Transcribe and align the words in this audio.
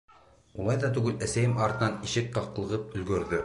Улай 0.61 0.79
ҙа 0.83 0.89
түгел, 0.95 1.13
әсәйем 1.27 1.53
артынан 1.67 2.01
ишек 2.09 2.35
ҡаҡлығып 2.39 3.01
өлгөрҙө. 3.01 3.39